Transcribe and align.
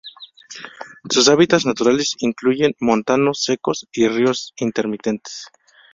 Sus 1.11 1.29
hábitats 1.29 1.67
naturales 1.67 2.15
incluyen 2.17 2.73
montanos 2.79 3.43
secos 3.43 3.87
y 3.91 4.07
ríos 4.07 4.51
intermitentes. 4.57 5.45